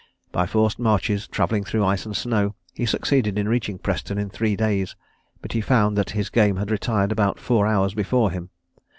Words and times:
By 0.31 0.47
forced 0.47 0.79
marches, 0.79 1.27
travelling 1.27 1.63
through 1.63 1.85
ice 1.85 2.07
and 2.07 2.17
snow, 2.17 2.55
he 2.73 2.87
succeeded 2.87 3.37
in 3.37 3.47
reaching 3.47 3.77
Preston 3.77 4.17
in 4.17 4.31
three 4.31 4.55
days, 4.55 4.95
but 5.43 5.51
he 5.53 5.61
found 5.61 5.95
that 5.95 6.09
his 6.17 6.31
game 6.31 6.55
had 6.55 6.71
retired 6.71 7.11
about 7.11 7.37
four 7.39 7.67
hours 7.67 7.93
before 7.93 8.31
him. 8.31 8.49